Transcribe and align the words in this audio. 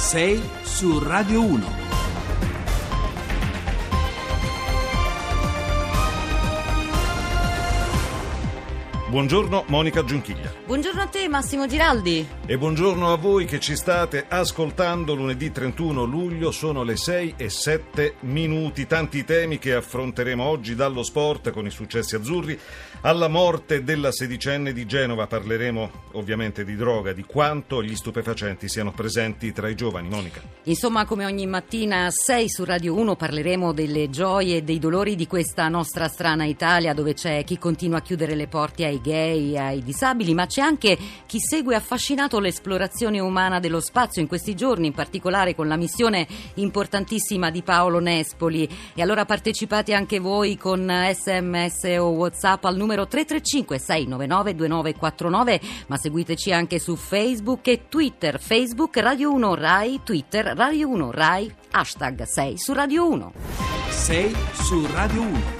6 0.00 0.40
su 0.64 0.98
Radio 0.98 1.42
1. 1.42 1.79
Buongiorno 9.10 9.64
Monica 9.66 10.04
Giunchiglia. 10.04 10.52
Buongiorno 10.64 11.02
a 11.02 11.06
te 11.08 11.26
Massimo 11.26 11.66
Giraldi. 11.66 12.24
E 12.46 12.56
buongiorno 12.56 13.12
a 13.12 13.16
voi 13.16 13.44
che 13.44 13.58
ci 13.58 13.74
state 13.74 14.24
ascoltando 14.28 15.14
lunedì 15.14 15.50
31 15.50 16.04
luglio, 16.04 16.52
sono 16.52 16.84
le 16.84 16.94
6 16.94 17.34
e 17.36 17.48
7 17.50 18.14
minuti. 18.20 18.86
Tanti 18.86 19.24
temi 19.24 19.58
che 19.58 19.74
affronteremo 19.74 20.44
oggi 20.44 20.76
dallo 20.76 21.02
sport 21.02 21.50
con 21.50 21.66
i 21.66 21.70
successi 21.70 22.14
azzurri 22.14 22.56
alla 23.00 23.26
morte 23.26 23.82
della 23.82 24.12
sedicenne 24.12 24.72
di 24.72 24.86
Genova. 24.86 25.26
Parleremo 25.26 25.90
ovviamente 26.12 26.64
di 26.64 26.76
droga, 26.76 27.12
di 27.12 27.24
quanto 27.24 27.82
gli 27.82 27.96
stupefacenti 27.96 28.68
siano 28.68 28.92
presenti 28.92 29.52
tra 29.52 29.68
i 29.68 29.74
giovani. 29.74 30.08
Monica. 30.08 30.40
Insomma, 30.64 31.04
come 31.04 31.24
ogni 31.24 31.46
mattina 31.46 32.04
a 32.04 32.10
6 32.12 32.48
su 32.48 32.64
Radio 32.64 32.94
1 32.94 33.16
parleremo 33.16 33.72
delle 33.72 34.08
gioie 34.08 34.58
e 34.58 34.62
dei 34.62 34.78
dolori 34.78 35.16
di 35.16 35.26
questa 35.26 35.66
nostra 35.66 36.06
strana 36.06 36.44
Italia 36.44 36.94
dove 36.94 37.14
c'è 37.14 37.42
chi 37.42 37.58
continua 37.58 37.98
a 37.98 38.02
chiudere 38.02 38.36
le 38.36 38.46
porte 38.46 38.84
ai 38.84 38.98
gay, 39.00 39.56
ai 39.56 39.82
disabili, 39.82 40.34
ma 40.34 40.46
c'è 40.46 40.60
anche 40.60 40.96
chi 41.26 41.38
segue 41.40 41.74
affascinato 41.74 42.38
l'esplorazione 42.38 43.20
umana 43.20 43.60
dello 43.60 43.80
spazio 43.80 44.20
in 44.20 44.28
questi 44.28 44.54
giorni, 44.54 44.88
in 44.88 44.92
particolare 44.92 45.54
con 45.54 45.68
la 45.68 45.76
missione 45.76 46.26
importantissima 46.54 47.50
di 47.50 47.62
Paolo 47.62 47.98
Nespoli. 47.98 48.68
E 48.94 49.02
allora 49.02 49.24
partecipate 49.24 49.94
anche 49.94 50.18
voi 50.18 50.56
con 50.56 50.88
sms 50.88 51.96
o 51.98 52.08
whatsapp 52.10 52.64
al 52.64 52.76
numero 52.76 53.06
335 53.06 53.78
699 53.78 54.54
2949, 54.54 55.60
ma 55.86 55.96
seguiteci 55.96 56.52
anche 56.52 56.78
su 56.78 56.96
Facebook 56.96 57.66
e 57.68 57.88
Twitter, 57.88 58.40
Facebook 58.40 58.96
Radio 58.98 59.32
1 59.32 59.54
Rai, 59.54 60.00
Twitter 60.04 60.46
Radio 60.56 60.88
1 60.88 61.10
Rai, 61.10 61.52
hashtag 61.70 62.22
6 62.22 62.58
su 62.58 62.72
Radio 62.72 63.08
1. 63.08 63.32
6 63.88 64.36
su 64.52 64.86
Radio 64.92 65.20
1. 65.22 65.59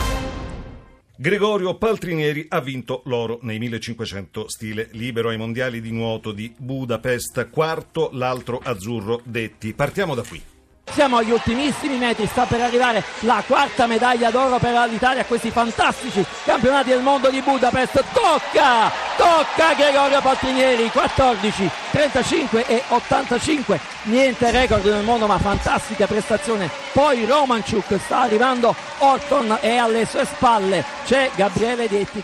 Gregorio 1.21 1.75
Paltrinieri 1.77 2.47
ha 2.49 2.61
vinto 2.61 3.03
l'oro 3.05 3.41
nei 3.43 3.59
1500 3.59 4.49
stile 4.49 4.89
libero 4.93 5.29
ai 5.29 5.37
mondiali 5.37 5.83
di 5.83 5.93
nuoto 5.93 6.33
di 6.33 6.51
Budapest, 6.57 7.51
quarto 7.51 8.09
l'altro 8.15 8.59
azzurro 8.65 9.21
Detti. 9.23 9.75
Partiamo 9.75 10.15
da 10.15 10.23
qui. 10.23 10.43
Siamo 10.87 11.19
agli 11.19 11.31
ultimissimi 11.31 11.99
metri, 11.99 12.27
sta 12.27 12.47
per 12.47 12.63
arrivare 12.63 13.05
la 13.21 13.45
quarta 13.47 13.87
medaglia 13.87 14.31
d'oro 14.31 14.59
per 14.59 14.73
l'Italia 14.89 15.21
a 15.21 15.27
questi 15.27 15.51
fantastici 15.51 16.25
campionati 16.47 16.89
del 16.89 17.03
mondo 17.03 17.29
di 17.29 17.43
Budapest. 17.43 18.03
Tocca! 18.15 18.91
Tocca 19.19 19.75
Gregorio 19.77 20.23
Paltrinieri, 20.23 20.89
14, 20.89 21.71
35 21.91 22.67
e 22.67 22.83
85. 22.89 23.90
Niente 24.05 24.51
record 24.51 24.85
nel 24.87 25.05
mondo, 25.05 25.27
ma 25.27 25.39
fantastica 25.39 26.07
prestazione. 26.07 26.71
Poi 26.93 27.27
Romanchuk 27.27 27.99
sta 27.99 28.23
arrivando, 28.23 28.75
Orton 28.99 29.59
e 29.61 29.77
alle 29.77 30.07
sue 30.07 30.25
spalle 30.25 30.83
c'è 31.05 31.31
Gabriele 31.37 31.87
Detti. 31.87 32.23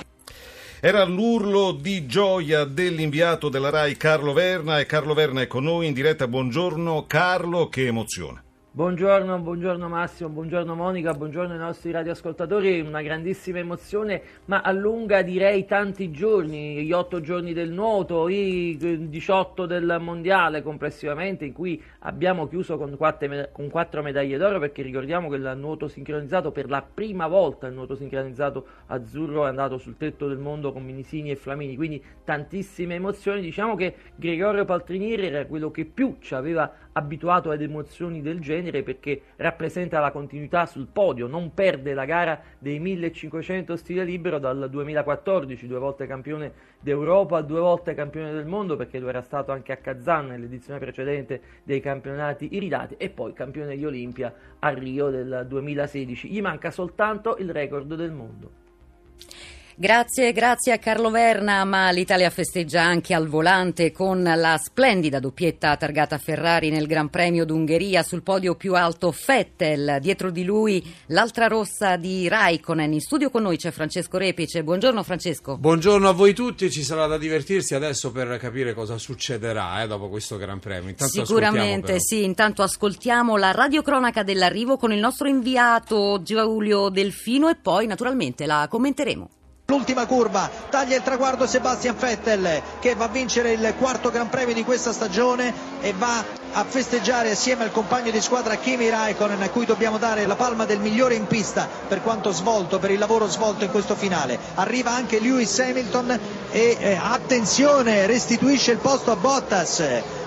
Era 0.81 1.05
l'urlo 1.05 1.73
di 1.73 2.07
gioia 2.07 2.65
dell'inviato 2.65 3.51
della 3.51 3.71
RAI 3.71 3.97
Carlo 3.97 4.33
Verna 4.33 4.79
e 4.79 4.87
Carlo 4.87 5.13
Verna 5.13 5.43
è 5.43 5.47
con 5.47 5.65
noi 5.65 5.87
in 5.87 5.93
diretta. 5.93 6.27
Buongiorno 6.27 7.05
Carlo, 7.07 7.69
che 7.69 7.87
emozione. 7.87 8.46
Buongiorno, 8.77 9.39
buongiorno 9.39 9.89
Massimo, 9.89 10.29
buongiorno 10.29 10.75
Monica, 10.75 11.15
buongiorno 11.15 11.55
ai 11.55 11.59
nostri 11.59 11.91
radioascoltatori, 11.93 12.81
una 12.81 13.01
grandissima 13.01 13.59
emozione, 13.59 14.21
ma 14.45 14.61
allunga 14.61 15.23
direi 15.23 15.65
tanti 15.65 16.11
giorni, 16.11 16.85
gli 16.85 16.93
otto 16.93 17.23
giorni 17.23 17.55
del 17.55 17.73
nuoto, 17.73 18.29
i 18.29 18.77
18 18.77 19.65
del 19.65 19.97
mondiale 19.99 20.61
complessivamente, 20.61 21.47
in 21.47 21.55
cui 21.55 21.83
abbiamo 22.01 22.47
chiuso 22.49 22.77
con 22.77 22.99
quattro 22.99 24.03
medaglie 24.03 24.37
d'oro, 24.37 24.59
perché 24.59 24.83
ricordiamo 24.83 25.31
che 25.31 25.37
il 25.37 25.55
nuoto 25.57 25.89
sincronizzato, 25.89 26.53
per 26.53 26.69
la 26.69 26.83
prima 26.83 27.29
volta 27.29 27.69
il 27.69 27.73
nuoto 27.73 27.95
sincronizzato 27.95 28.67
azzurro 28.89 29.47
è 29.47 29.49
andato 29.49 29.79
sul 29.79 29.97
tetto 29.97 30.29
del 30.29 30.37
mondo 30.37 30.75
con 30.75 30.85
Minisini 30.85 31.31
e 31.31 31.37
Flamini, 31.37 31.77
quindi 31.77 32.05
tantissime 32.25 32.97
emozioni, 32.97 33.41
diciamo 33.41 33.75
che 33.75 33.95
Gregorio 34.17 34.67
Paltrinieri 34.67 35.29
era 35.29 35.47
quello 35.47 35.71
che 35.71 35.87
più 35.87 36.19
ci 36.21 36.35
aveva 36.35 36.71
abituato 36.93 37.51
ad 37.51 37.63
emozioni 37.63 38.21
del 38.21 38.39
genere 38.41 38.65
perché 38.71 39.21
rappresenta 39.37 40.01
la 40.01 40.11
continuità 40.11 40.67
sul 40.67 40.87
podio, 40.93 41.27
non 41.27 41.55
perde 41.55 41.95
la 41.95 42.05
gara 42.05 42.41
dei 42.59 42.79
1500 42.79 43.77
stile 43.77 44.05
libero 44.05 44.39
dal 44.39 44.69
2014, 44.71 45.67
due 45.67 45.79
volte 45.79 46.07
campione 46.07 46.53
d'Europa, 46.81 47.41
due 47.41 47.61
volte 47.61 47.95
campione 47.95 48.33
del 48.33 48.47
mondo 48.47 48.77
perché 48.77 48.99
lo 48.99 49.09
era 49.09 49.23
stato 49.23 49.53
anche 49.53 49.73
a 49.73 49.77
Kazan 49.77 50.27
nell'edizione 50.27 50.79
precedente 50.79 51.41
dei 51.63 51.81
campionati 51.81 52.55
iridati 52.55 52.95
e 52.97 53.11
poi 53.11 53.33
campione 53.33 53.77
di 53.77 53.85
Olimpia 53.85 54.33
a 54.59 54.69
Rio 54.71 55.11
del 55.11 55.47
2016. 55.49 56.29
Gli 56.29 56.41
manca 56.41 56.71
soltanto 56.71 57.37
il 57.39 57.51
record 57.51 57.95
del 57.95 58.13
mondo. 58.13 58.65
Grazie, 59.79 60.33
grazie 60.33 60.73
a 60.73 60.79
Carlo 60.79 61.11
Verna, 61.11 61.63
ma 61.65 61.91
l'Italia 61.91 62.31
festeggia 62.31 62.81
anche 62.81 63.13
al 63.13 63.29
volante 63.29 63.93
con 63.93 64.23
la 64.23 64.57
splendida 64.57 65.21
doppietta 65.21 65.77
targata 65.77 66.17
Ferrari 66.17 66.71
nel 66.71 66.87
Gran 66.87 67.11
Premio 67.11 67.45
d'Ungheria 67.45 68.03
sul 68.03 68.23
podio 68.23 68.55
più 68.55 68.75
alto 68.75 69.13
Fettel, 69.13 69.99
dietro 70.01 70.31
di 70.31 70.45
lui 70.45 70.83
l'altra 71.09 71.47
rossa 71.47 71.97
di 71.97 72.27
Raikkonen. 72.27 72.91
In 72.91 73.03
studio 73.03 73.29
con 73.29 73.43
noi 73.43 73.59
c'è 73.59 73.71
Francesco 73.71 74.17
Repice. 74.17 74.65
Buongiorno 74.65 75.03
Francesco. 75.03 75.59
Buongiorno 75.59 76.09
a 76.09 76.13
voi 76.13 76.33
tutti, 76.33 76.71
ci 76.71 76.83
sarà 76.83 77.07
da 77.07 77.19
divertirsi 77.19 77.75
adesso 77.75 78.11
per 78.13 78.39
capire 78.39 78.73
cosa 78.73 78.97
succederà 78.97 79.83
eh, 79.83 79.87
dopo 79.87 80.09
questo 80.09 80.39
Gran 80.39 80.59
Premio. 80.59 80.89
Intanto 80.89 81.23
Sicuramente 81.23 81.97
sì, 82.01 82.25
intanto 82.25 82.63
ascoltiamo 82.63 83.37
la 83.37 83.51
radiocronaca 83.51 84.23
dell'arrivo 84.23 84.79
con 84.79 84.91
il 84.91 85.01
nostro 85.01 85.29
inviato 85.29 86.23
Giulio 86.23 86.89
Delfino 86.89 87.51
e 87.51 87.57
poi 87.57 87.87
naturalmente 87.87 88.47
la 88.47 88.67
commenteremo. 88.71 89.36
L'ultima 89.69 90.07
curva, 90.07 90.49
taglia 90.71 90.95
il 90.95 91.03
traguardo 91.03 91.45
Sebastian 91.45 91.97
Vettel 91.99 92.63
che 92.79 92.95
va 92.95 93.07
a 93.07 93.09
vincere 93.09 93.51
il 93.51 93.75
quarto 93.77 94.11
Gran 94.13 94.29
Premio 94.29 94.55
di 94.55 94.63
questa 94.63 94.93
stagione 94.93 95.53
e 95.81 95.93
va 95.93 96.23
a 96.53 96.65
festeggiare 96.65 97.33
assieme 97.33 97.65
al 97.65 97.73
compagno 97.73 98.13
di 98.13 98.21
squadra 98.21 98.55
Kimi 98.59 98.89
Raikkonen 98.89 99.43
a 99.43 99.49
cui 99.51 99.67
dobbiamo 99.67 99.99
dare 99.99 100.25
la 100.25 100.37
palma 100.37 100.67
del 100.67 100.79
migliore 100.79 101.17
in 101.17 101.27
pista 101.27 101.69
per 101.89 102.01
quanto 102.01 102.31
svolto, 102.31 102.79
per 102.79 102.93
il 102.93 103.01
lavoro 103.01 103.27
svolto 103.27 103.65
in 103.65 103.73
questo 103.73 103.97
finale. 103.97 104.39
Arriva 104.55 104.93
anche 104.93 105.19
Lewis 105.19 105.59
Hamilton 105.59 106.17
e 106.53 106.77
eh, 106.79 106.99
attenzione, 107.03 108.07
restituisce 108.07 108.71
il 108.71 108.79
posto 108.79 109.11
a 109.11 109.17
Bottas 109.17 109.83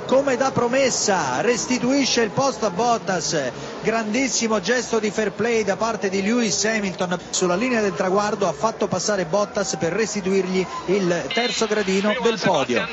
come 0.09 0.37
da 0.37 0.49
promessa, 0.49 1.39
restituisce 1.41 2.23
il 2.23 2.31
posto 2.31 2.65
a 2.65 2.71
Bottas, 2.71 3.51
grandissimo 3.81 4.59
gesto 4.59 4.97
di 4.97 5.11
fair 5.11 5.31
play 5.31 5.63
da 5.63 5.77
parte 5.77 6.09
di 6.09 6.23
Lewis 6.23 6.65
Hamilton 6.65 7.15
sulla 7.29 7.55
linea 7.55 7.79
del 7.79 7.93
traguardo, 7.93 8.47
ha 8.47 8.51
fatto 8.51 8.87
passare 8.87 9.25
Bottas 9.25 9.77
per 9.77 9.93
restituirgli 9.93 10.65
il 10.87 11.29
terzo 11.31 11.67
gradino 11.67 12.11
del 12.23 12.39
podio. 12.43 12.87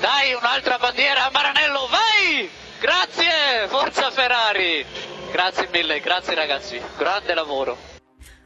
Dai 0.00 0.32
un'altra 0.32 0.78
bandiera 0.78 1.26
a 1.26 1.30
Maranello, 1.30 1.88
vai! 1.90 2.50
Grazie, 2.80 3.68
forza 3.68 4.10
Ferrari! 4.10 4.86
Grazie 5.30 5.68
mille, 5.70 6.00
grazie 6.00 6.34
ragazzi, 6.34 6.80
grande 6.96 7.34
lavoro. 7.34 7.76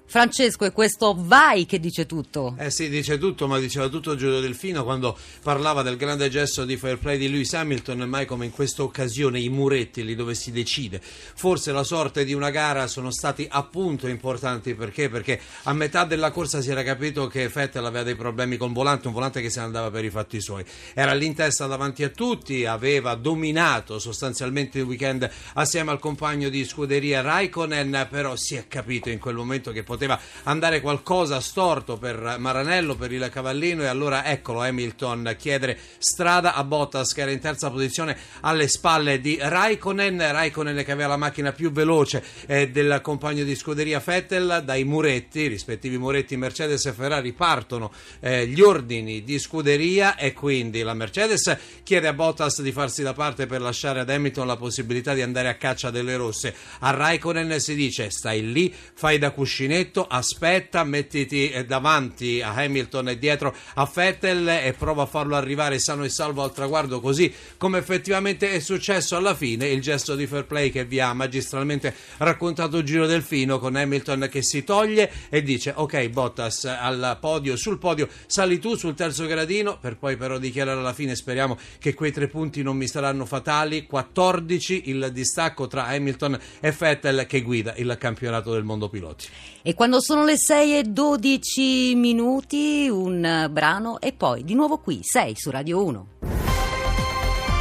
Francesco, 0.08 0.64
è 0.64 0.72
questo 0.72 1.16
vai 1.18 1.66
che 1.66 1.80
dice 1.80 2.06
tutto. 2.06 2.54
Eh 2.58 2.70
sì, 2.70 2.88
dice 2.88 3.18
tutto, 3.18 3.48
ma 3.48 3.58
diceva 3.58 3.88
tutto 3.88 4.14
Giulio 4.14 4.38
Delfino 4.38 4.84
quando 4.84 5.18
parlava 5.42 5.82
del 5.82 5.96
grande 5.96 6.28
gesto 6.28 6.64
di 6.64 6.76
fair 6.76 6.96
play 6.98 7.18
di 7.18 7.28
Lewis 7.28 7.52
Hamilton, 7.54 7.98
mai 8.08 8.24
come 8.24 8.44
in 8.44 8.52
questa 8.52 8.84
occasione 8.84 9.40
i 9.40 9.48
muretti 9.48 10.04
lì 10.04 10.14
dove 10.14 10.36
si 10.36 10.52
decide. 10.52 11.00
Forse 11.02 11.72
la 11.72 11.82
sorte 11.82 12.24
di 12.24 12.32
una 12.34 12.50
gara 12.50 12.86
sono 12.86 13.10
stati 13.10 13.48
appunto 13.50 14.06
importanti 14.06 14.74
perché? 14.74 15.08
Perché 15.08 15.40
a 15.64 15.72
metà 15.72 16.04
della 16.04 16.30
corsa 16.30 16.60
si 16.60 16.70
era 16.70 16.84
capito 16.84 17.26
che 17.26 17.48
Vettel 17.48 17.84
aveva 17.84 18.04
dei 18.04 18.14
problemi 18.14 18.56
con 18.56 18.68
il 18.68 18.74
volante, 18.74 19.08
un 19.08 19.12
volante 19.12 19.42
che 19.42 19.50
se 19.50 19.58
ne 19.58 19.66
andava 19.66 19.90
per 19.90 20.04
i 20.04 20.10
fatti 20.10 20.40
suoi. 20.40 20.64
Era 20.94 21.14
lì 21.14 21.26
in 21.26 21.34
testa 21.34 21.66
davanti 21.66 22.04
a 22.04 22.10
tutti, 22.10 22.64
aveva 22.64 23.16
dominato 23.16 23.98
sostanzialmente 23.98 24.78
il 24.78 24.84
weekend 24.84 25.28
assieme 25.54 25.90
al 25.90 25.98
compagno 25.98 26.48
di 26.48 26.64
scuderia 26.64 27.22
Raikkonen, 27.22 28.06
però 28.08 28.36
si 28.36 28.54
è 28.54 28.68
capito 28.68 29.10
in 29.10 29.18
quel 29.18 29.34
momento 29.34 29.72
che 29.72 29.82
poteva 29.82 29.94
poteva 29.96 30.20
andare 30.44 30.80
qualcosa 30.80 31.40
storto 31.40 31.96
per 31.96 32.36
Maranello, 32.38 32.94
per 32.94 33.12
il 33.12 33.28
cavallino 33.32 33.82
e 33.82 33.86
allora 33.86 34.26
eccolo 34.26 34.60
Hamilton 34.60 35.34
chiedere 35.38 35.78
strada 35.98 36.54
a 36.54 36.62
Bottas 36.62 37.12
che 37.12 37.22
era 37.22 37.30
in 37.30 37.40
terza 37.40 37.70
posizione 37.70 38.16
alle 38.42 38.68
spalle 38.68 39.20
di 39.20 39.38
Raikkonen, 39.40 40.18
Raikkonen 40.18 40.84
che 40.84 40.92
aveva 40.92 41.08
la 41.08 41.16
macchina 41.16 41.52
più 41.52 41.72
veloce 41.72 42.22
eh, 42.46 42.68
del 42.68 43.00
compagno 43.02 43.42
di 43.42 43.54
scuderia 43.54 44.02
Vettel, 44.04 44.62
dai 44.64 44.84
muretti, 44.84 45.46
rispettivi 45.46 45.96
muretti 45.96 46.36
Mercedes 46.36 46.84
e 46.84 46.92
Ferrari 46.92 47.32
partono 47.32 47.90
eh, 48.20 48.46
gli 48.46 48.60
ordini 48.60 49.24
di 49.24 49.38
scuderia 49.38 50.16
e 50.16 50.32
quindi 50.34 50.82
la 50.82 50.94
Mercedes 50.94 51.56
chiede 51.82 52.08
a 52.08 52.12
Bottas 52.12 52.60
di 52.60 52.72
farsi 52.72 53.02
da 53.02 53.14
parte 53.14 53.46
per 53.46 53.60
lasciare 53.62 54.00
ad 54.00 54.10
Hamilton 54.10 54.46
la 54.46 54.56
possibilità 54.56 55.14
di 55.14 55.22
andare 55.22 55.48
a 55.48 55.54
caccia 55.54 55.90
delle 55.90 56.16
rosse. 56.16 56.54
A 56.80 56.90
Raikkonen 56.90 57.58
si 57.58 57.74
dice 57.74 58.10
stai 58.10 58.52
lì, 58.52 58.72
fai 58.74 59.18
da 59.18 59.30
cuscinetto 59.30 59.85
detto 59.86 60.06
aspetta, 60.06 60.82
mettiti 60.84 61.48
eh, 61.50 61.64
davanti 61.64 62.42
a 62.42 62.52
Hamilton 62.54 63.10
e 63.10 63.18
dietro 63.18 63.54
a 63.74 63.90
Vettel 63.92 64.48
e 64.48 64.74
prova 64.76 65.02
a 65.02 65.06
farlo 65.06 65.36
arrivare 65.36 65.78
sano 65.78 66.04
e 66.04 66.08
salvo 66.08 66.42
al 66.42 66.52
traguardo 66.52 67.00
così 67.00 67.32
come 67.56 67.78
effettivamente 67.78 68.50
è 68.50 68.58
successo 68.58 69.16
alla 69.16 69.34
fine, 69.34 69.68
il 69.68 69.80
gesto 69.80 70.16
di 70.16 70.26
fair 70.26 70.44
play 70.44 70.70
che 70.70 70.84
vi 70.84 70.98
ha 70.98 71.12
magistralmente 71.14 71.94
raccontato 72.18 72.82
Giro 72.82 73.06
Delfino 73.06 73.58
con 73.58 73.76
Hamilton 73.76 74.28
che 74.30 74.42
si 74.42 74.64
toglie 74.64 75.10
e 75.28 75.42
dice 75.42 75.72
ok 75.74 76.08
Bottas 76.08 76.64
al 76.64 77.18
podio, 77.20 77.56
sul 77.56 77.78
podio 77.78 78.08
sali 78.26 78.58
tu 78.58 78.74
sul 78.74 78.94
terzo 78.94 79.26
gradino 79.26 79.78
per 79.78 79.96
poi 79.96 80.16
però 80.16 80.38
dichiarare 80.38 80.80
alla 80.80 80.92
fine 80.92 81.14
speriamo 81.14 81.56
che 81.78 81.94
quei 81.94 82.10
tre 82.10 82.26
punti 82.26 82.62
non 82.62 82.76
mi 82.76 82.88
saranno 82.88 83.24
fatali, 83.24 83.86
14 83.86 84.90
il 84.90 85.10
distacco 85.12 85.68
tra 85.68 85.86
Hamilton 85.86 86.38
e 86.60 86.74
Vettel 86.76 87.26
che 87.26 87.42
guida 87.42 87.74
il 87.76 87.96
campionato 87.98 88.52
del 88.52 88.64
mondo 88.64 88.88
piloti. 88.88 89.26
E 89.68 89.74
quando 89.74 90.00
sono 90.00 90.24
le 90.24 90.36
6 90.38 90.78
e 90.78 90.82
12 90.84 91.96
minuti 91.96 92.88
un 92.88 93.48
brano 93.50 93.98
e 93.98 94.12
poi 94.12 94.44
di 94.44 94.54
nuovo 94.54 94.78
qui 94.78 95.00
6 95.02 95.32
su 95.34 95.50
Radio 95.50 95.84
1. 95.84 96.08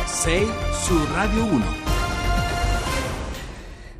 6 0.05 0.47
su 0.83 1.05
Radio 1.11 1.45
1. 1.45 1.65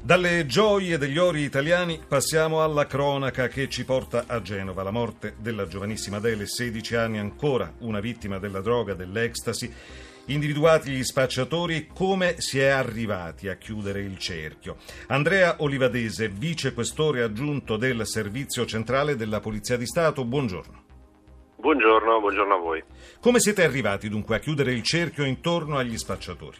Dalle 0.03 0.45
gioie 0.45 0.99
degli 0.99 1.17
ori 1.17 1.41
italiani 1.41 1.99
passiamo 2.07 2.61
alla 2.61 2.85
cronaca 2.85 3.47
che 3.47 3.67
ci 3.69 3.83
porta 3.85 4.25
a 4.27 4.39
Genova. 4.39 4.83
La 4.83 4.91
morte 4.91 5.37
della 5.39 5.65
giovanissima 5.65 6.17
Adele, 6.17 6.45
16 6.45 6.95
anni 6.95 7.17
ancora, 7.17 7.73
una 7.79 8.01
vittima 8.01 8.37
della 8.37 8.61
droga, 8.61 8.93
dell'ecstasy. 8.93 9.73
Individuati 10.27 10.89
gli 10.89 11.03
spacciatori, 11.03 11.85
come 11.85 12.41
si 12.41 12.59
è 12.59 12.65
arrivati 12.65 13.47
a 13.47 13.57
chiudere 13.57 13.99
il 13.99 14.17
cerchio? 14.17 14.77
Andrea 15.09 15.57
Olivadese, 15.59 16.29
vicequestore 16.29 17.21
aggiunto 17.21 17.77
del 17.77 18.07
Servizio 18.07 18.65
Centrale 18.65 19.15
della 19.15 19.39
Polizia 19.39 19.77
di 19.77 19.85
Stato, 19.85 20.25
buongiorno. 20.25 20.83
Buongiorno, 21.57 22.19
buongiorno 22.19 22.55
a 22.55 22.57
voi. 22.57 22.83
Come 23.21 23.39
siete 23.39 23.63
arrivati 23.63 24.09
dunque 24.09 24.37
a 24.37 24.39
chiudere 24.39 24.71
il 24.71 24.81
cerchio 24.81 25.25
intorno 25.25 25.77
agli 25.77 25.95
spacciatori? 25.95 26.57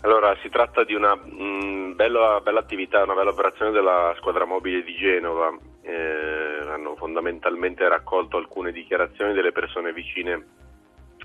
Allora, 0.00 0.36
si 0.42 0.48
tratta 0.48 0.82
di 0.82 0.94
una 0.94 1.14
mh, 1.14 1.94
bella, 1.94 2.40
bella, 2.42 2.58
attività, 2.58 3.04
una 3.04 3.14
bella 3.14 3.30
operazione 3.30 3.70
della 3.70 4.12
squadra 4.18 4.44
mobile 4.44 4.82
di 4.82 4.96
Genova. 4.96 5.56
Eh, 5.82 6.66
hanno 6.68 6.96
fondamentalmente 6.96 7.88
raccolto 7.88 8.36
alcune 8.36 8.72
dichiarazioni 8.72 9.32
delle 9.32 9.52
persone 9.52 9.92
vicine 9.92 10.66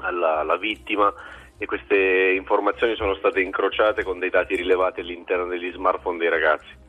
alla, 0.04 0.40
alla, 0.40 0.58
vittima 0.58 1.14
e 1.58 1.66
queste 1.66 2.34
informazioni 2.36 2.96
sono 2.96 3.16
state 3.16 3.42
incrociate 3.42 4.04
con 4.04 4.20
dei 4.20 4.30
dati 4.30 4.56
rilevati 4.56 5.02
all'interno 5.02 5.48
degli 5.48 5.72
smartphone 5.72 6.18
dei 6.18 6.30
ragazzi. 6.30 6.82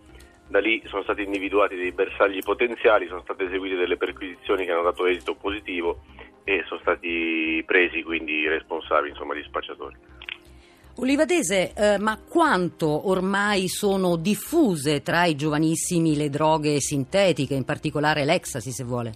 Da 0.49 0.61
lì 0.61 0.83
sono 0.87 1.03
stati 1.03 1.23
individuati 1.23 1.75
dei 1.75 1.93
bersagli 1.93 2.41
potenziali, 2.41 3.07
sono 3.07 3.23
state 3.23 3.45
eseguite 3.45 3.77
delle 3.77 3.97
perquisizioni 3.97 4.65
che 4.65 4.73
hanno 4.73 4.83
dato 4.83 5.07
esito 5.07 5.35
positivo 5.35 6.03
e 6.45 6.63
sono 6.67 6.81
stati 6.81 7.63
presi 7.67 8.03
quindi 8.03 8.33
i 8.41 8.49
responsabili, 8.49 9.11
insomma, 9.11 9.35
gli 9.35 9.43
spacciatori. 9.45 9.97
Olivadese, 10.97 11.73
eh, 11.75 11.99
ma 11.99 12.17
quanto 12.23 13.09
ormai 13.09 13.67
sono 13.67 14.15
diffuse 14.15 15.03
tra 15.03 15.25
i 15.25 15.35
giovanissimi 15.35 16.15
le 16.15 16.31
droghe 16.31 16.79
sintetiche, 16.79 17.55
in 17.55 17.65
particolare 17.65 18.25
l'ecstasy 18.25 18.71
se 18.71 18.85
vuole? 18.85 19.13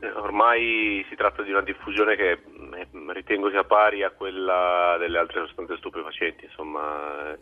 Eh, 0.00 0.10
ormai 0.10 1.04
si 1.08 1.14
tratta 1.16 1.42
di 1.42 1.50
una 1.50 1.62
diffusione 1.62 2.16
che 2.16 2.38
ritengo 3.12 3.50
sia 3.50 3.64
pari 3.64 4.02
a 4.02 4.10
quella 4.10 4.96
delle 4.98 5.18
altre 5.18 5.44
sostanze 5.46 5.76
stupefacenti, 5.76 6.44
insomma, 6.44 7.32
eh, 7.32 7.38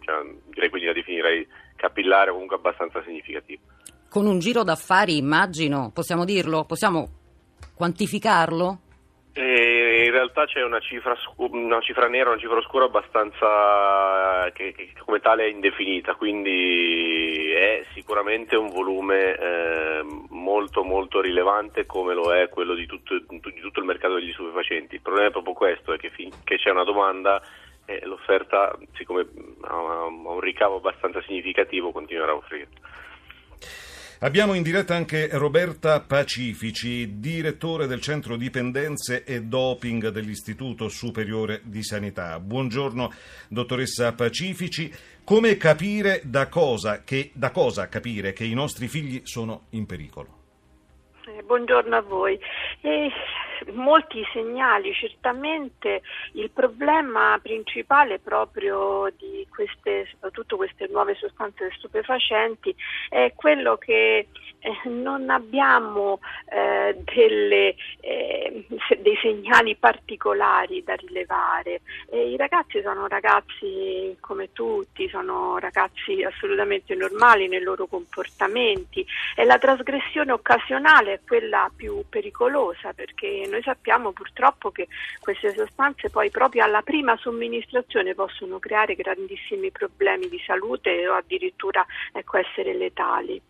cioè, 0.00 0.22
direi 0.50 0.68
quindi 0.68 0.88
la 0.88 0.94
definirei 0.94 1.46
capillare 1.76 2.30
o 2.30 2.32
comunque 2.32 2.56
abbastanza 2.56 3.02
significativa. 3.02 3.60
Con 4.08 4.26
un 4.26 4.38
giro 4.38 4.62
d'affari, 4.62 5.16
immagino, 5.16 5.90
possiamo 5.92 6.24
dirlo? 6.24 6.64
Possiamo 6.64 7.08
quantificarlo? 7.74 8.78
E 9.36 10.04
in 10.04 10.12
realtà 10.12 10.44
c'è 10.44 10.62
una 10.62 10.78
cifra, 10.78 11.16
una 11.38 11.80
cifra, 11.80 12.06
nera, 12.06 12.30
una 12.30 12.38
cifra 12.38 12.58
oscura 12.58 12.84
abbastanza 12.84 14.48
che, 14.52 14.72
che, 14.72 14.92
come 15.04 15.18
tale 15.18 15.46
è 15.46 15.50
indefinita, 15.50 16.14
quindi 16.14 17.50
è 17.50 17.84
sicuramente 17.94 18.54
un 18.54 18.68
volume 18.68 19.36
eh, 19.36 20.04
molto 20.44 20.84
molto 20.84 21.22
rilevante 21.22 21.86
come 21.86 22.12
lo 22.12 22.34
è 22.34 22.50
quello 22.50 22.74
di 22.74 22.84
tutto, 22.84 23.18
di 23.18 23.60
tutto, 23.60 23.80
il 23.80 23.86
mercato 23.86 24.14
degli 24.14 24.32
stupefacenti. 24.32 24.96
Il 24.96 25.00
problema 25.00 25.28
è 25.28 25.32
proprio 25.32 25.54
questo, 25.54 25.94
è 25.94 25.96
che 25.96 26.10
finché 26.10 26.58
c'è 26.58 26.70
una 26.70 26.84
domanda 26.84 27.42
eh, 27.86 28.04
l'offerta, 28.04 28.78
siccome 28.94 29.26
ha 29.62 30.04
un 30.04 30.40
ricavo 30.40 30.76
abbastanza 30.76 31.22
significativo, 31.22 31.92
continuerà 31.92 32.32
a 32.32 32.36
offrire. 32.36 32.68
Abbiamo 34.20 34.54
in 34.54 34.62
diretta 34.62 34.94
anche 34.94 35.28
Roberta 35.32 36.00
Pacifici, 36.00 37.18
direttore 37.18 37.88
del 37.88 38.00
Centro 38.00 38.36
Dipendenze 38.36 39.24
e 39.24 39.42
Doping 39.42 40.08
dell'Istituto 40.08 40.88
Superiore 40.88 41.60
di 41.64 41.82
Sanità. 41.82 42.38
Buongiorno, 42.38 43.10
dottoressa 43.48 44.14
Pacifici. 44.14 44.90
Come 45.24 45.56
capire 45.56 46.20
da 46.24 46.48
cosa, 46.48 47.02
che, 47.02 47.30
da 47.34 47.50
cosa 47.50 47.88
capire 47.88 48.32
che 48.32 48.44
i 48.44 48.54
nostri 48.54 48.86
figli 48.86 49.22
sono 49.24 49.64
in 49.70 49.84
pericolo? 49.84 50.28
Eh, 51.26 51.42
buongiorno 51.42 51.96
a 51.96 52.02
voi. 52.02 52.38
Eh, 52.82 53.10
molti 53.72 54.22
segnali, 54.32 54.92
certamente 54.92 56.02
il 56.32 56.50
problema 56.50 57.38
principale 57.42 58.18
proprio 58.18 59.10
di 59.16 59.46
queste, 59.48 60.06
soprattutto 60.10 60.56
queste 60.56 60.88
nuove 60.90 61.14
sostanze 61.14 61.70
stupefacenti 61.76 62.74
è 63.08 63.32
quello 63.34 63.76
che 63.76 64.28
eh, 64.64 64.88
non 64.88 65.28
abbiamo 65.28 66.20
eh, 66.46 66.96
delle, 67.04 67.74
eh, 68.00 68.66
dei 68.98 69.16
segnali 69.20 69.76
particolari 69.76 70.82
da 70.82 70.94
rilevare. 70.94 71.82
I 72.10 72.36
ragazzi 72.36 72.80
sono 72.82 73.06
ragazzi 73.06 74.16
come 74.20 74.52
tutti, 74.52 75.08
sono 75.08 75.58
ragazzi 75.58 76.22
assolutamente 76.22 76.94
normali 76.94 77.48
nei 77.48 77.60
loro 77.60 77.86
comportamenti 77.86 79.04
e 79.36 79.44
la 79.44 79.58
trasgressione 79.58 80.32
occasionale 80.32 81.14
è 81.14 81.20
quella 81.26 81.70
più 81.74 82.04
pericolosa 82.08 82.92
perché 82.92 83.43
noi 83.46 83.62
sappiamo 83.62 84.12
purtroppo 84.12 84.70
che 84.70 84.88
queste 85.20 85.54
sostanze 85.54 86.10
poi 86.10 86.30
proprio 86.30 86.64
alla 86.64 86.82
prima 86.82 87.16
somministrazione 87.16 88.14
possono 88.14 88.58
creare 88.58 88.94
grandissimi 88.94 89.70
problemi 89.70 90.28
di 90.28 90.40
salute 90.44 91.06
o 91.08 91.14
addirittura 91.14 91.84
ecco, 92.12 92.38
essere 92.38 92.74
letali. 92.74 93.40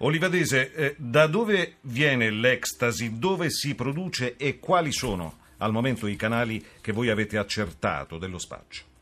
Olivadese, 0.00 0.74
eh, 0.74 0.94
da 0.98 1.26
dove 1.26 1.76
viene 1.82 2.30
l'ecstasy, 2.30 3.18
dove 3.18 3.48
si 3.48 3.74
produce 3.74 4.36
e 4.36 4.58
quali 4.58 4.92
sono 4.92 5.38
al 5.58 5.72
momento 5.72 6.06
i 6.06 6.16
canali 6.16 6.62
che 6.82 6.92
voi 6.92 7.08
avete 7.08 7.38
accertato 7.38 8.18
dello 8.18 8.38
spaccio? 8.38 8.95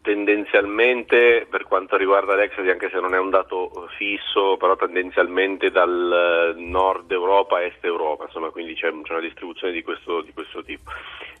Tendenzialmente, 0.00 1.46
per 1.50 1.64
quanto 1.64 1.96
riguarda 1.96 2.36
l'Exasi, 2.36 2.68
anche 2.68 2.88
se 2.90 3.00
non 3.00 3.14
è 3.14 3.18
un 3.18 3.30
dato 3.30 3.88
fisso, 3.96 4.56
però 4.56 4.76
tendenzialmente 4.76 5.70
dal 5.70 6.54
nord 6.56 7.10
Europa 7.10 7.56
a 7.56 7.62
est 7.62 7.84
Europa, 7.84 8.24
insomma, 8.24 8.50
quindi 8.50 8.74
c'è, 8.74 8.90
c'è 9.02 9.12
una 9.12 9.20
distribuzione 9.20 9.72
di 9.72 9.82
questo, 9.82 10.20
di 10.20 10.32
questo 10.32 10.62
tipo. 10.62 10.90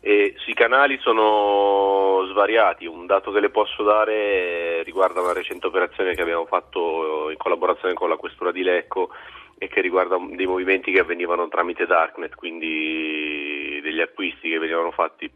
E 0.00 0.34
sui 0.38 0.54
canali 0.54 0.98
sono 0.98 2.26
svariati, 2.30 2.86
un 2.86 3.06
dato 3.06 3.30
che 3.30 3.38
le 3.38 3.50
posso 3.50 3.84
dare 3.84 4.82
riguarda 4.82 5.20
una 5.20 5.32
recente 5.32 5.68
operazione 5.68 6.14
che 6.14 6.22
abbiamo 6.22 6.46
fatto 6.46 7.30
in 7.30 7.36
collaborazione 7.36 7.94
con 7.94 8.08
la 8.08 8.16
Questura 8.16 8.50
di 8.50 8.64
Lecco 8.64 9.10
e 9.56 9.68
che 9.68 9.80
riguarda 9.80 10.18
dei 10.18 10.46
movimenti 10.46 10.90
che 10.90 10.98
avvenivano 10.98 11.46
tramite 11.46 11.86
Darknet, 11.86 12.34
quindi 12.34 13.80
degli 13.82 14.00
acquisti 14.00 14.50
che 14.50 14.58
venivano 14.58 14.90
fatti 14.90 15.30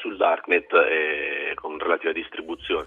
sul 0.00 0.16
darknet 0.16 0.72
eh, 0.72 1.52
con 1.54 1.78
relativa 1.78 2.12
distribuzione. 2.12 2.86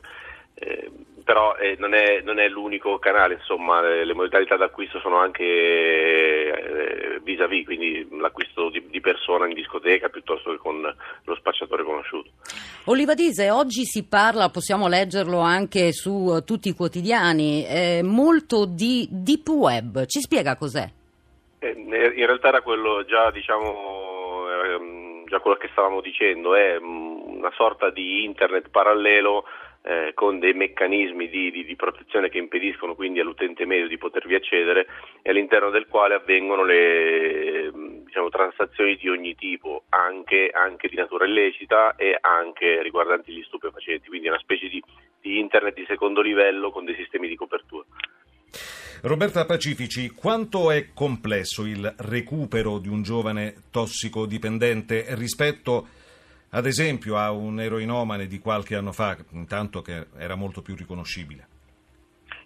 Eh, 0.56 0.92
però 1.24 1.56
eh, 1.56 1.76
non, 1.80 1.94
è, 1.94 2.22
non, 2.22 2.38
è, 2.38 2.48
l'unico 2.48 3.00
canale, 3.00 3.36
insomma, 3.36 3.82
le, 3.82 4.06
le 4.06 4.14
modalità 4.14 4.58
d'acquisto 4.58 5.00
sono 5.00 5.18
anche 5.18 5.44
eh, 5.44 7.20
vis-à-vis, 7.24 7.66
quindi 7.66 8.08
l'acquisto 8.20 8.70
di, 8.70 8.86
di, 8.90 9.00
persona 9.00 9.48
in 9.48 9.54
discoteca 9.54 10.10
piuttosto 10.10 10.52
che 10.52 10.58
con 10.58 10.82
lo 10.82 11.36
spacciatore 11.36 11.84
conosciuto. 11.84 12.30
Olivadise, 12.86 13.50
oggi 13.50 13.86
si 13.86 14.06
parla, 14.06 14.50
possiamo 14.50 14.88
leggerlo 14.88 15.40
anche 15.40 15.94
su 15.94 16.12
uh, 16.12 16.44
tutti 16.44 16.68
i 16.70 16.76
quotidiani, 16.76 17.66
eh, 17.66 18.02
molto 18.04 18.66
di 18.66 19.08
deep 19.10 19.48
web, 19.48 20.06
ci 20.06 20.20
spiega 20.20 20.58
cos'è? 20.58 20.88
Eh, 21.60 21.70
in 21.72 22.26
realtà 22.26 22.50
era 22.50 22.62
quello 22.62 23.06
già, 23.06 23.32
diciamo, 23.32 24.33
già 25.34 25.40
quello 25.40 25.58
che 25.58 25.70
stavamo 25.72 26.00
dicendo, 26.00 26.54
è 26.54 26.78
mm, 26.80 27.38
una 27.38 27.52
sorta 27.56 27.90
di 27.90 28.24
internet 28.24 28.70
parallelo 28.70 29.46
eh, 29.82 30.12
con 30.14 30.38
dei 30.40 30.54
meccanismi 30.54 31.28
di, 31.28 31.52
di, 31.52 31.66
di, 31.66 31.76
protezione 31.76 32.30
che 32.30 32.38
impediscono 32.38 32.96
quindi 32.96 33.20
all'utente 33.20 33.66
medio 33.66 33.88
di 33.88 33.98
potervi 33.98 34.36
accedere 34.36 34.86
e 35.22 35.32
all'interno 35.32 35.72
del 35.72 35.88
quale 35.88 36.14
avvengono 36.14 36.64
le 36.64 37.72
mm, 37.74 38.06
diciamo, 38.06 38.30
transazioni 38.30 38.96
di 38.96 39.10
ogni 39.10 39.34
tipo, 39.36 39.86
anche, 39.90 40.52
anche, 40.54 40.88
di 40.88 40.96
natura 40.96 41.26
illecita 41.26 41.96
e 41.96 42.16
anche 42.22 42.84
riguardanti 42.84 43.34
gli 43.34 43.44
stupefacenti, 43.44 44.10
quindi 44.10 44.28
una 44.28 44.40
specie 44.40 44.70
di, 44.70 44.82
di 45.20 45.40
internet 45.40 45.74
di 45.74 45.86
secondo 45.88 46.22
livello 46.22 46.70
con 46.70 46.86
dei 46.86 46.96
sistemi 46.96 47.28
di 47.28 47.36
copertura. 47.36 47.86
Roberta 49.02 49.46
Pacifici, 49.46 50.10
quanto 50.10 50.72
è 50.72 50.94
complesso 50.94 51.66
il 51.66 51.94
recupero 51.98 52.80
di 52.80 52.88
un 52.88 53.04
giovane 53.04 53.64
tossicodipendente 53.70 55.08
rispetto 55.16 55.88
ad 56.50 56.66
esempio 56.66 57.18
a 57.18 57.32
un 57.32 57.60
eroinomane 57.60 58.28
di 58.28 58.40
qualche 58.40 58.76
anno 58.76 58.92
fa, 58.92 59.18
intanto 59.32 59.82
che 59.82 60.08
era 60.18 60.36
molto 60.36 60.62
più 60.62 60.76
riconoscibile? 60.76 61.53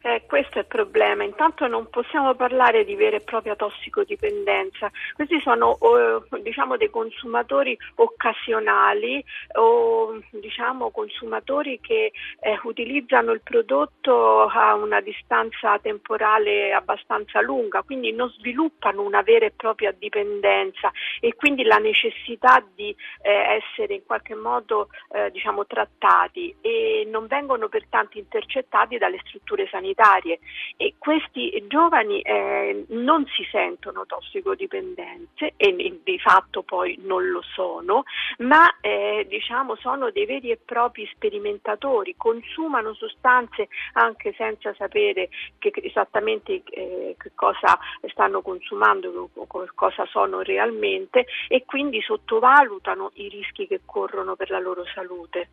Eh, 0.08 0.24
questo 0.26 0.56
è 0.56 0.60
il 0.60 0.68
problema. 0.68 1.26
Intanto 1.26 1.68
non 1.68 1.90
possiamo 1.90 2.34
parlare 2.34 2.86
di 2.86 2.96
vera 2.96 3.18
e 3.18 3.20
propria 3.20 3.58
tossicodipendenza. 3.58 4.90
Questi 5.14 5.38
sono 5.42 5.78
eh, 5.82 6.40
diciamo 6.40 6.78
dei 6.78 6.90
consumatori 6.90 7.78
occasionali 7.96 9.22
o 9.56 10.18
diciamo 10.30 10.92
consumatori 10.92 11.82
che 11.82 12.14
eh, 12.40 12.60
utilizzano 12.64 13.34
il 13.34 13.42
prodotto 13.42 14.44
a 14.44 14.76
una 14.76 15.02
distanza 15.02 15.78
temporale 15.80 16.72
abbastanza 16.72 17.42
lunga, 17.42 17.82
quindi 17.82 18.14
non 18.14 18.30
sviluppano 18.30 19.02
una 19.02 19.24
vera 19.24 19.46
e 19.46 19.52
propria 19.58 19.92
dipendenza 19.92 20.90
e 21.20 21.36
quindi 21.36 21.64
la 21.64 21.80
necessità 21.80 22.64
di 22.74 22.96
eh, 23.24 23.60
essere 23.62 23.96
in 23.96 24.06
qualche 24.06 24.36
modo 24.36 24.88
eh, 25.12 25.32
diciamo 25.32 25.66
trattati 25.66 26.56
e 26.62 27.06
non 27.12 27.28
vengono 27.28 27.68
pertanto 27.68 28.18
intercettati 28.18 28.98
dalle 28.98 29.20
strutture 29.26 29.68
sanitarie 29.68 29.96
sanitarie 29.98 30.40
e 30.78 30.94
questi 31.00 31.66
giovani 31.68 32.22
eh, 32.22 32.86
non 32.90 33.26
si 33.26 33.44
sentono 33.52 34.06
tossicodipendenze 34.06 35.54
e 35.58 36.00
di 36.04 36.20
fatto 36.20 36.62
poi 36.62 37.00
non 37.02 37.28
lo 37.30 37.42
sono, 37.42 38.04
ma 38.40 38.78
eh, 38.80 39.26
diciamo 39.28 39.76
sono 39.76 40.12
dei 40.12 40.26
veri 40.26 40.52
e 40.52 40.60
propri 40.64 41.10
sperimentatori, 41.14 42.16
consumano 42.16 42.94
sostanze 42.94 43.68
anche 43.94 44.34
senza 44.38 44.74
sapere 44.76 45.30
che, 45.58 45.72
esattamente 45.74 46.62
eh, 46.70 47.16
che 47.18 47.32
cosa 47.34 47.78
stanno 48.12 48.42
consumando, 48.42 49.30
cosa 49.74 50.06
sono 50.06 50.42
realmente 50.42 51.26
e 51.48 51.66
quindi 51.66 52.02
sottovalutano 52.02 53.12
i 53.16 53.28
rischi 53.30 53.66
che 53.66 53.82
corrono 53.84 54.36
per 54.36 54.52
la 54.52 54.60
loro 54.60 54.86
salute. 54.94 55.50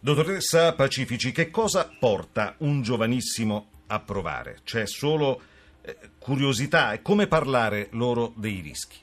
Dottoressa 0.00 0.76
Pacifici, 0.76 1.32
che 1.32 1.50
cosa 1.50 1.90
porta 1.98 2.54
un 2.58 2.82
giovanissimo 2.82 3.70
a 3.88 3.98
provare? 3.98 4.58
C'è 4.62 4.86
solo 4.86 5.40
eh, 5.82 5.96
curiosità 6.20 6.92
e 6.92 7.02
come 7.02 7.26
parlare 7.26 7.88
loro 7.90 8.32
dei 8.36 8.60
rischi? 8.60 8.96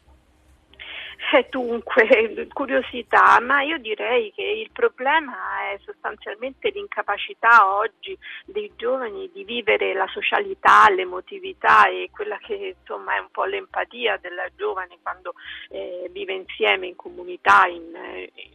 Eh, 1.33 1.47
dunque, 1.49 2.47
curiosità, 2.53 3.41
ma 3.41 3.61
io 3.61 3.77
direi 3.77 4.31
che 4.31 4.41
il 4.41 4.69
problema 4.71 5.33
è 5.73 5.79
sostanzialmente 5.83 6.69
l'incapacità 6.69 7.75
oggi 7.75 8.17
dei 8.45 8.71
giovani 8.77 9.29
di 9.33 9.43
vivere 9.43 9.93
la 9.93 10.07
socialità, 10.07 10.89
l'emotività 10.89 11.89
e 11.89 12.09
quella 12.09 12.37
che 12.37 12.77
insomma 12.79 13.15
è 13.15 13.19
un 13.19 13.31
po' 13.31 13.43
l'empatia 13.43 14.17
del 14.21 14.49
giovane 14.55 14.97
quando 15.01 15.33
eh, 15.71 16.09
vive 16.13 16.31
insieme 16.31 16.87
in 16.87 16.95
comunità, 16.95 17.65
in, 17.67 17.83
in 18.35 18.54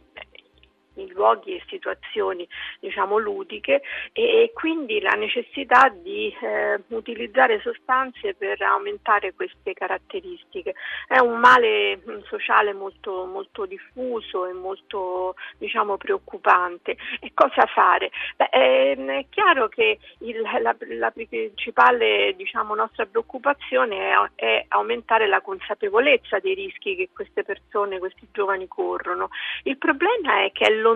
luoghi 1.09 1.55
e 1.55 1.63
situazioni 1.67 2.47
diciamo 2.79 3.17
ludiche 3.17 3.81
e, 4.13 4.51
quindi 4.53 4.99
la 4.99 5.11
necessità 5.11 5.89
di 5.89 6.33
eh, 6.41 6.79
utilizzare 6.89 7.59
sostanze 7.61 8.33
per 8.33 8.61
aumentare 8.61 9.33
queste 9.33 9.73
caratteristiche. 9.73 10.73
È 11.07 11.19
un 11.19 11.39
male 11.39 11.97
mm, 11.97 12.21
sociale 12.23 12.73
molto, 12.73 13.25
molto 13.25 13.65
diffuso 13.65 14.45
e 14.45 14.53
molto 14.53 15.35
diciamo, 15.57 15.97
preoccupante. 15.97 16.97
E 17.19 17.31
cosa 17.33 17.65
fare? 17.65 18.11
Beh, 18.35 18.49
ehm, 18.51 19.09
è 19.09 19.25
chiaro 19.29 19.67
che 19.67 19.99
il, 20.19 20.41
la, 20.61 20.75
la, 20.79 21.11
principale 21.11 22.33
diciamo, 22.35 22.75
nostra 22.75 23.05
preoccupazione 23.05 24.11
è, 24.11 24.15
è 24.35 24.65
aumentare 24.69 25.27
la 25.27 25.41
consapevolezza 25.41 26.39
dei 26.39 26.53
rischi 26.53 26.95
che 26.95 27.09
queste 27.13 27.43
persone, 27.43 27.99
questi 27.99 28.27
giovani 28.31 28.67
corrono. 28.67 29.29
Il 29.63 29.77
problema 29.77 30.43
è 30.43 30.51
che 30.51 30.65
è 30.65 30.69
lontano 30.69 30.90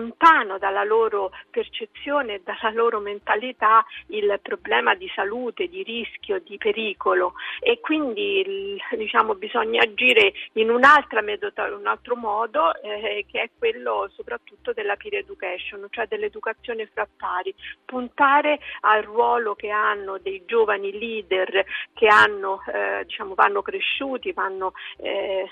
dalla 0.58 0.84
loro 0.84 1.30
percezione 1.50 2.34
e 2.34 2.42
dalla 2.44 2.70
loro 2.72 3.00
mentalità 3.00 3.84
il 4.08 4.38
problema 4.42 4.94
di 4.94 5.10
salute, 5.14 5.68
di 5.68 5.82
rischio, 5.82 6.40
di 6.40 6.58
pericolo. 6.58 7.34
E 7.60 7.80
quindi 7.80 8.80
diciamo, 8.96 9.34
bisogna 9.34 9.82
agire 9.82 10.32
in 10.54 10.70
un'altra 10.70 11.22
metoda, 11.22 11.74
un 11.74 11.86
altro 11.86 12.16
modo 12.16 12.74
eh, 12.82 13.24
che 13.30 13.42
è 13.42 13.50
quello 13.56 14.10
soprattutto 14.14 14.72
della 14.72 14.96
peer 14.96 15.16
education, 15.16 15.86
cioè 15.90 16.06
dell'educazione 16.06 16.88
fra 16.92 17.06
pari, 17.16 17.54
puntare 17.84 18.58
al 18.80 19.02
ruolo 19.02 19.54
che 19.54 19.70
hanno 19.70 20.18
dei 20.18 20.42
giovani 20.46 20.98
leader 20.98 21.64
che 21.94 22.06
hanno, 22.06 22.62
eh, 22.72 23.04
diciamo, 23.04 23.34
vanno 23.34 23.62
cresciuti, 23.62 24.32
vanno 24.32 24.72
eh, 24.98 25.46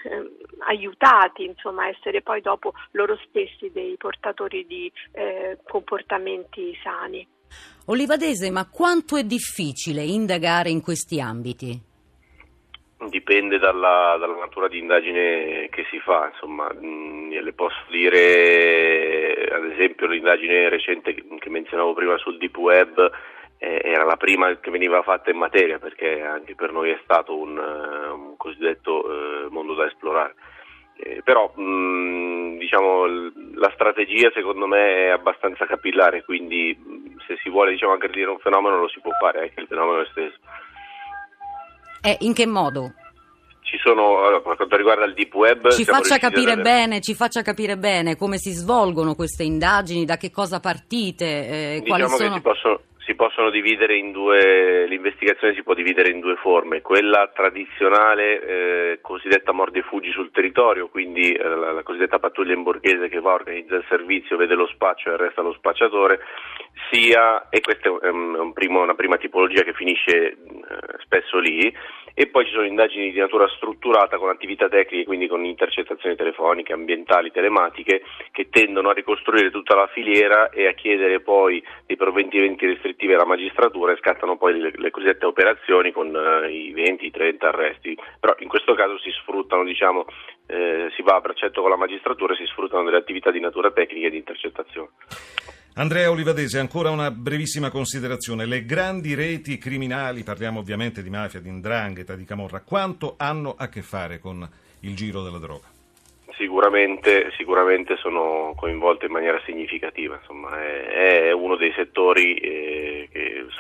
aiutati 0.67 1.45
insomma, 1.45 1.85
a 1.85 1.89
essere 1.89 2.23
poi 2.23 2.41
dopo 2.41 2.73
loro 2.93 3.19
stessi 3.29 3.71
dei 3.73 3.97
portatori 3.97 4.23
portatori 4.25 4.65
di 4.67 4.91
eh, 5.13 5.59
comportamenti 5.65 6.75
sani. 6.83 7.27
Olivadese, 7.87 8.51
ma 8.51 8.67
quanto 8.69 9.17
è 9.17 9.25
difficile 9.25 10.03
indagare 10.03 10.71
in 10.71 10.81
questi 10.81 11.21
ambiti? 11.21 11.79
Dipende 13.09 13.59
dalla, 13.59 14.17
dalla 14.19 14.39
natura 14.39 14.69
di 14.69 14.79
indagine 14.79 15.69
che 15.69 15.85
si 15.91 15.99
fa, 16.01 16.31
insomma, 16.33 16.73
mh, 16.73 16.87
mm, 16.87 17.31
le 17.33 17.53
posso 17.53 17.85
dire 17.91 19.47
ad 19.53 19.71
esempio 19.71 20.07
l'indagine 20.07 20.71
recente 20.71 21.15
che 21.15 21.51
menzionavo 21.51 21.93
prima 21.93 22.17
sul 22.17 22.39
deep 22.39 22.57
web 22.57 23.11
eh, 23.59 23.81
era 23.85 24.05
la 24.05 24.17
prima 24.17 24.59
che 24.59 24.71
veniva 24.71 25.03
fatta 25.03 25.31
in 25.31 25.37
materia 25.37 25.79
perché 25.79 26.23
anche 26.23 26.55
per 26.55 26.73
noi 26.73 26.91
è 26.91 26.99
stato 27.05 27.37
un, 27.37 27.59
un 27.59 28.37
cosiddetto 28.39 29.05
eh, 29.05 29.51
mondo 29.51 29.75
da 29.75 29.87
esplorare. 29.87 30.35
Eh, 30.97 31.23
però 31.25 31.53
mh, 31.55 31.63
mm, 31.63 32.59
diciamo, 32.59 33.07
la 33.55 33.71
strategia 33.75 34.31
secondo 34.33 34.67
me 34.67 35.07
è 35.07 35.11
abbastanza 35.11 35.67
capillare, 35.67 36.25
quindi 36.25 36.77
se 37.27 37.37
si 37.43 37.51
vuole 37.51 37.73
diciamo, 37.73 37.93
aggredire 37.93 38.31
un 38.31 38.39
fenomeno 38.39 38.79
lo 38.79 38.89
si 38.89 39.01
può 39.01 39.11
fare 39.21 39.41
anche 39.41 39.61
il 39.61 39.67
fenomeno 39.67 40.03
è 40.03 40.07
stesso. 40.11 40.39
Eh, 42.03 42.17
in 42.21 42.35
che 42.35 42.47
modo? 42.47 42.93
Ci 43.63 43.79
sono, 43.79 44.19
allora, 44.19 44.41
per 44.41 44.57
quanto 44.57 44.77
riguarda 44.77 45.05
il 45.07 45.15
deep 45.15 45.35
web... 45.35 45.71
Ci 45.71 45.85
faccia, 45.85 46.19
capire 46.19 46.57
bene, 46.57 47.01
ci 47.01 47.15
faccia 47.15 47.41
capire 47.41 47.79
bene 47.79 48.15
come 48.15 48.37
si 48.37 48.53
svolgono 48.53 49.15
queste 49.15 49.43
indagini, 49.43 50.05
da 50.05 50.19
che 50.19 50.31
cosa 50.31 50.61
partite, 50.61 51.25
eh, 51.25 51.81
diciamo 51.81 52.07
quali 52.07 52.09
sono... 52.09 52.41
Possono, 52.43 52.81
si 53.05 53.15
possono 53.15 53.51
dividere 53.51 53.97
in 53.97 54.13
due, 54.13 54.87
l'investigazione 54.87 55.55
si 55.55 55.63
può 55.63 55.75
dividere 55.75 56.11
in 56.11 56.21
due 56.21 56.37
forme, 56.37 56.81
quella 56.81 57.31
tradizionale 57.35 58.41
eh, 58.41 58.99
cosiddetta 59.03 59.53
mordi 59.53 59.81
e 59.81 59.83
fuggi 59.83 60.11
sul 60.11 60.31
territorio, 60.31 60.89
quindi 60.89 61.33
eh, 61.33 61.43
la, 61.43 61.73
la, 61.73 61.83
cosiddetta 61.83 62.19
pattuglia 62.19 62.55
in 62.55 62.63
borghese 62.63 63.09
che 63.09 63.21
va 63.21 63.33
a 63.33 63.35
organizzare 63.35 63.81
il 63.81 63.87
servizio, 63.89 64.39
vede 64.39 64.55
lo 64.55 64.67
spaccio 64.67 65.11
e 65.11 65.13
arresta 65.15 65.43
lo 65.43 65.53
spacciatore, 65.53 66.21
sia, 66.91 67.49
e 67.51 67.61
questa 67.61 67.89
è 68.01 68.09
un, 68.09 68.35
un 68.35 68.53
primo, 68.55 68.83
una 68.83 68.95
prima 68.95 69.19
tipologia 69.19 69.63
che 69.63 69.75
finisce 69.75 70.15
eh, 70.15 70.37
spesso 71.03 71.39
lì, 71.39 71.73
e 72.17 72.29
poi 72.29 72.47
ci 72.47 72.53
sono 72.53 72.65
indagini 72.65 73.11
di 73.11 73.19
natura 73.19 73.49
strutturata 73.49 74.17
con 74.19 74.31
attività 74.31 74.69
tecniche, 74.69 75.05
quindi 75.05 75.27
con 75.27 75.45
intercettazioni 75.45 76.17
telefoniche, 76.17 76.73
ambientali, 76.73 77.33
telematiche, 77.33 78.03
che 78.31 78.49
tendono 78.49 78.91
a 78.91 78.93
ricostruire 78.93 79.51
tutta 79.51 79.75
la 79.75 79.89
filiera 79.89 80.49
e 80.51 80.69
a 80.69 80.73
chiedere 80.73 81.21
poi 81.21 81.63
dei 81.87 81.97
provvedimenti 81.97 82.67
restrittivi 82.67 82.94
alla 83.15 83.27
magistratura 83.27 83.93
e 83.93 83.97
scattano 83.97 84.37
poi 84.37 84.59
le, 84.59 84.73
le 84.75 84.91
cosiddette 84.91 85.27
operazioni 85.27 85.93
con 85.93 86.15
eh, 86.15 86.51
i 86.51 86.75
20-30 86.75 87.47
arresti. 87.47 87.97
Però 88.19 88.35
in 88.39 88.49
questo 88.49 88.75
caso 88.75 88.99
si 88.99 89.11
sfruttano, 89.11 89.65
diciamo, 89.65 90.07
eh, 90.47 90.89
si 90.95 91.03
va 91.03 91.17
a 91.17 91.21
braccetto 91.21 91.61
con 91.61 91.71
la 91.71 91.77
magistratura 91.77 92.35
e 92.35 92.37
si 92.37 92.47
sfruttano 92.47 92.85
delle 92.85 92.99
attività 92.99 93.31
di 93.31 93.41
natura 93.41 93.71
tecnica 93.71 94.07
e 94.07 94.11
di 94.11 94.17
intercettazione. 94.19 94.89
Andrea 95.77 96.09
Olivadese, 96.09 96.61
ancora 96.61 96.91
una 96.91 97.11
brevissima 97.11 97.69
considerazione. 97.69 98.47
Le 98.47 98.65
grandi 98.65 99.15
reti 99.15 99.59
criminali, 99.59 100.23
parliamo 100.23 100.61
ovviamente 100.61 101.03
di 101.03 101.11
mafia, 101.11 101.41
di 101.41 101.49
indrangheta, 101.49 102.15
di 102.15 102.25
camorra, 102.25 102.61
quanto 102.61 103.17
hanno 103.19 103.57
a 103.59 103.69
che 103.69 103.83
fare 103.83 104.21
con 104.21 104.49
il 104.83 104.95
giro 104.95 105.23
della 105.23 105.39
droga? 105.39 105.73
Sicuramente, 106.37 107.31
sicuramente 107.37 107.97
sono 107.97 108.55
coinvolte 108.57 109.07
in 109.07 109.13
maniera 109.13 109.41
significativa, 109.45 110.17
Insomma, 110.17 110.61
è, 110.63 111.27
è, 111.27 111.33
uno 111.33 111.57
dei 111.57 111.73
settori 111.75 112.35
eh, 112.37 112.74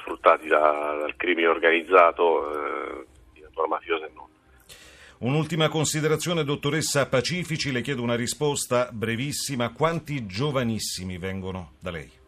sfruttati 0.01 0.49
da, 0.49 0.97
dal 1.01 1.15
crimine 1.17 1.49
organizzato 1.49 2.51
eh, 2.51 3.07
di 3.33 3.41
natura 3.41 3.69
mafiosa 3.69 4.07
e 4.07 4.11
non. 4.15 4.27
Un'ultima 5.19 5.69
considerazione, 5.69 6.45
dottoressa 6.45 7.09
Pacifici, 7.09 7.73
le 7.73 7.81
chiedo 7.81 8.03
una 8.03 8.17
risposta 8.17 8.89
brevissima. 8.93 9.73
Quanti 9.73 10.27
giovanissimi 10.27 11.19
vengono 11.19 11.75
da 11.81 11.91
lei? 11.91 12.24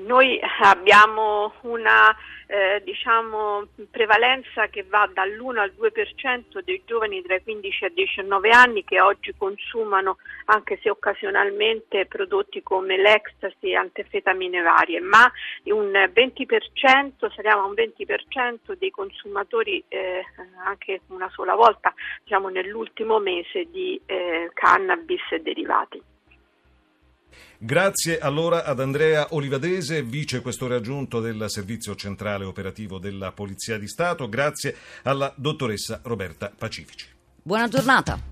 Noi 0.00 0.40
abbiamo 0.60 1.52
una 1.62 2.14
eh, 2.46 2.82
diciamo, 2.84 3.66
prevalenza 3.90 4.66
che 4.66 4.84
va 4.84 5.08
dall'1 5.10 5.58
al 5.58 5.72
2% 5.78 6.60
dei 6.62 6.82
giovani 6.84 7.22
tra 7.22 7.36
i 7.36 7.42
15 7.42 7.84
e 7.84 7.86
i 7.88 7.92
19 7.94 8.50
anni 8.50 8.84
che 8.84 9.00
oggi 9.00 9.34
consumano, 9.36 10.18
anche 10.46 10.78
se 10.82 10.90
occasionalmente, 10.90 12.04
prodotti 12.06 12.62
come 12.62 12.98
l'ecstasy 12.98 13.70
e 13.70 13.76
anfetamine 13.76 14.60
varie, 14.60 15.00
ma 15.00 15.30
un 15.64 15.90
20%, 15.90 17.32
saliamo 17.34 17.62
a 17.62 17.66
un 17.66 17.74
20% 17.74 18.72
dei 18.76 18.90
consumatori 18.90 19.82
eh, 19.88 20.22
anche 20.64 21.00
una 21.06 21.30
sola 21.30 21.54
volta, 21.54 21.94
diciamo 22.22 22.48
nell'ultimo 22.48 23.18
mese, 23.18 23.64
di 23.70 23.98
eh, 24.04 24.50
cannabis 24.52 25.22
e 25.30 25.40
derivati. 25.40 26.11
Grazie 27.58 28.18
allora 28.18 28.64
ad 28.64 28.80
Andrea 28.80 29.28
Olivadese, 29.30 30.02
vice 30.02 30.40
questore 30.40 30.74
aggiunto 30.74 31.20
del 31.20 31.44
Servizio 31.48 31.94
Centrale 31.94 32.44
Operativo 32.44 32.98
della 32.98 33.32
Polizia 33.32 33.78
di 33.78 33.88
Stato. 33.88 34.28
Grazie 34.28 34.76
alla 35.02 35.32
dottoressa 35.36 36.00
Roberta 36.02 36.50
Pacifici. 36.56 37.06
Buona 37.42 37.68
giornata. 37.68 38.31